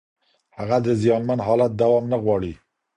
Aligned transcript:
هغه 0.57 0.77
د 0.85 0.87
زیانمن 1.01 1.39
حالت 1.47 1.71
دوام 1.81 2.05
نه 2.13 2.17
غواړي. 2.23 2.53